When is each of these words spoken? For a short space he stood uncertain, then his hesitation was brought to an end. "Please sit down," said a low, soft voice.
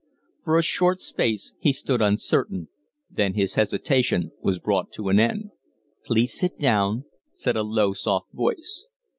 For 0.43 0.57
a 0.57 0.63
short 0.63 0.99
space 0.99 1.53
he 1.59 1.71
stood 1.71 2.01
uncertain, 2.01 2.69
then 3.07 3.35
his 3.35 3.53
hesitation 3.53 4.31
was 4.41 4.57
brought 4.57 4.91
to 4.93 5.09
an 5.09 5.19
end. 5.19 5.51
"Please 6.03 6.33
sit 6.33 6.57
down," 6.57 7.05
said 7.35 7.55
a 7.55 7.61
low, 7.61 7.93
soft 7.93 8.33
voice. 8.33 8.89